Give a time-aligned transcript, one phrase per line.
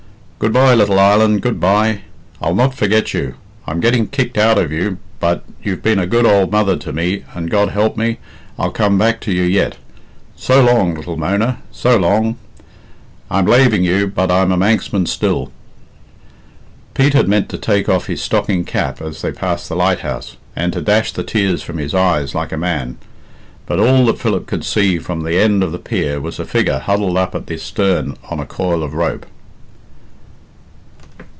[0.43, 2.01] "Good bye, little island, good bye!
[2.41, 3.35] I'll not forget you.
[3.67, 7.23] I'm getting kicked out of you, but you've been a good ould mother to me,
[7.35, 8.17] and, God help me,
[8.57, 9.77] I'll come back to you yet.
[10.35, 12.37] So long, little Mona, s'long?
[13.29, 15.51] I'm laving you, but I'm a Manxman still."
[16.95, 20.73] Pete had meant to take off his stocking cap as they passed the lighthouse, and
[20.73, 22.97] to dash the tears from his eyes like a man.
[23.67, 26.79] But all that Philip could see from the end of the pier was a figure
[26.79, 29.27] huddled up at the stern on a coil of rope.